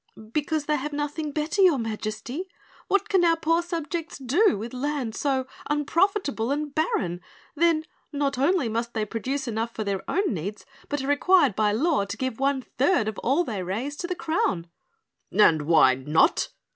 "Because 0.33 0.65
they 0.65 0.77
have 0.77 0.93
nothing 0.93 1.31
better, 1.31 1.61
your 1.61 1.77
Majesty. 1.77 2.45
What 2.87 3.07
can 3.07 3.23
our 3.23 3.35
poor 3.37 3.61
subjects 3.61 4.17
do 4.17 4.57
with 4.57 4.73
land 4.73 5.13
so 5.13 5.45
unprofitable 5.69 6.49
and 6.49 6.73
barren? 6.73 7.21
Then, 7.53 7.83
not 8.11 8.39
only 8.39 8.67
must 8.67 8.95
they 8.95 9.05
produce 9.05 9.47
enough 9.47 9.75
for 9.75 9.83
their 9.83 10.01
own 10.09 10.33
needs, 10.33 10.65
but 10.89 11.03
are 11.03 11.07
required 11.07 11.55
by 11.55 11.71
the 11.71 11.77
law 11.83 12.05
to 12.05 12.17
give 12.17 12.39
one 12.39 12.63
third 12.79 13.07
of 13.07 13.19
all 13.19 13.43
they 13.43 13.61
raise 13.61 13.95
to 13.97 14.07
the 14.07 14.15
crown." 14.15 14.65
"And 15.31 15.61
why 15.67 15.93
not?" 15.93 16.49